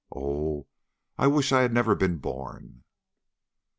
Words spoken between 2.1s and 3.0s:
born!"